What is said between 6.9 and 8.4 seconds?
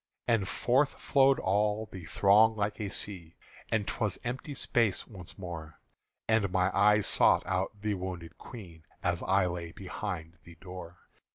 sought out the wounded